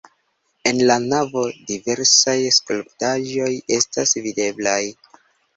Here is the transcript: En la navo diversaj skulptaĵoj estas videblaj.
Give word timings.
En 0.69 0.79
la 0.91 0.95
navo 1.03 1.43
diversaj 1.73 2.35
skulptaĵoj 2.57 3.51
estas 3.79 4.19
videblaj. 4.27 4.83